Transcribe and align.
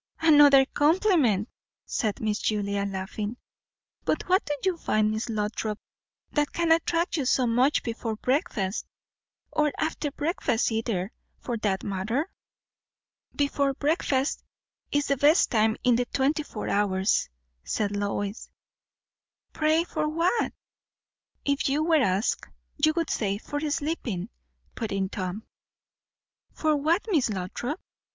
"Another 0.21 0.65
compliment!" 0.65 1.47
said 1.85 2.19
Miss 2.21 2.39
Julia, 2.39 2.85
laughing. 2.87 3.37
"But 4.03 4.27
what 4.27 4.43
do 4.47 4.55
you 4.65 4.75
find, 4.75 5.11
Miss 5.11 5.29
Lothrop, 5.29 5.77
that 6.31 6.51
can 6.51 6.71
attract 6.71 7.17
you 7.17 7.25
so 7.25 7.45
much 7.45 7.83
before 7.83 8.15
breakfast? 8.15 8.87
or 9.51 9.71
after 9.77 10.09
breakfast 10.11 10.71
either, 10.71 11.11
for 11.37 11.55
that 11.59 11.83
matter?" 11.83 12.31
"Before 13.35 13.75
breakfast 13.75 14.43
is 14.91 15.05
the 15.05 15.17
best 15.17 15.51
time 15.51 15.77
in 15.83 15.97
the 15.97 16.05
twenty 16.05 16.41
four 16.41 16.67
hours," 16.67 17.29
said 17.63 17.95
Lois. 17.95 18.49
"Pray, 19.53 19.83
for 19.83 20.09
what?" 20.09 20.51
"If 21.45 21.69
you 21.69 21.83
were 21.83 22.01
asked, 22.01 22.47
you 22.83 22.93
would 22.95 23.11
say, 23.11 23.37
for 23.37 23.59
sleeping," 23.69 24.29
put 24.73 24.91
in 24.91 25.09
Tom. 25.09 25.43
"For 26.53 26.75
what, 26.75 27.05
Miss 27.11 27.29
Lothrop? 27.29 27.79